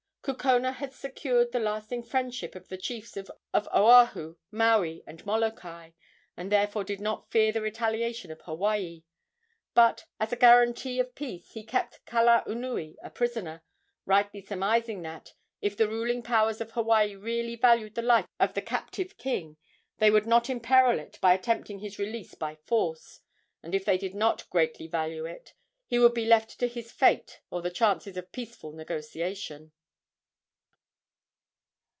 Kukona 0.23 0.71
had 0.73 0.93
secured 0.93 1.51
the 1.51 1.59
lasting 1.59 2.03
friendship 2.03 2.53
of 2.53 2.67
the 2.67 2.77
chiefs 2.77 3.17
of 3.17 3.31
Oahu, 3.55 4.35
Maui 4.51 5.01
and 5.07 5.25
Molokai, 5.25 5.93
and 6.37 6.51
therefore 6.51 6.83
did 6.83 7.01
not 7.01 7.31
fear 7.31 7.51
the 7.51 7.59
retaliation 7.59 8.29
of 8.29 8.39
Hawaii. 8.41 9.01
But, 9.73 10.05
as 10.19 10.31
a 10.31 10.35
guarantee 10.35 10.99
of 10.99 11.15
peace, 11.15 11.53
he 11.53 11.63
kept 11.63 12.05
Kalaunui 12.05 12.97
a 13.01 13.09
prisoner, 13.09 13.63
rightly 14.05 14.41
surmising 14.45 15.01
that, 15.01 15.33
if 15.59 15.75
the 15.75 15.87
ruling 15.89 16.21
powers 16.21 16.61
of 16.61 16.73
Hawaii 16.73 17.15
really 17.15 17.55
valued 17.55 17.95
the 17.95 18.03
life 18.03 18.27
of 18.39 18.53
the 18.53 18.61
captive 18.61 19.17
king, 19.17 19.57
they 19.97 20.11
would 20.11 20.27
not 20.27 20.51
imperil 20.51 20.99
it 20.99 21.17
by 21.19 21.33
attempting 21.33 21.79
his 21.79 21.97
release 21.97 22.35
by 22.35 22.53
force, 22.57 23.21
and 23.63 23.73
if 23.73 23.83
they 23.85 23.97
did 23.97 24.13
not 24.13 24.47
greatly 24.51 24.85
value 24.85 25.25
it 25.25 25.55
he 25.87 25.97
would 25.97 26.13
be 26.13 26.27
left 26.27 26.59
to 26.59 26.67
his 26.67 26.91
fate 26.91 27.41
or 27.49 27.63
the 27.63 27.71
chances 27.71 28.15
of 28.17 28.31
peaceful 28.31 28.71
negotiation. 28.71 29.71